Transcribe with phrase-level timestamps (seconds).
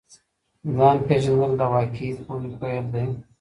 [0.75, 3.07] ځان پیژندل د واقعي پوهي پیل دی.